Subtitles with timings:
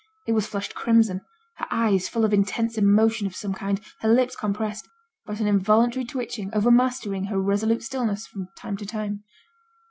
[0.25, 1.21] It was flushed crimson,
[1.57, 4.87] her eyes full of intense emotion of some kind, her lips compressed;
[5.27, 9.23] but an involuntary twitching overmastering her resolute stillness from time to time.